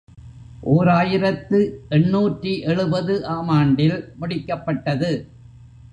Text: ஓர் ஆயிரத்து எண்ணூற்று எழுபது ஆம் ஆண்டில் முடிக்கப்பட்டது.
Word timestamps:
ஓர் 0.61 0.89
ஆயிரத்து 0.89 1.59
எண்ணூற்று 1.89 2.59
எழுபது 2.61 3.25
ஆம் 3.27 3.47
ஆண்டில் 3.47 4.13
முடிக்கப்பட்டது. 4.21 5.11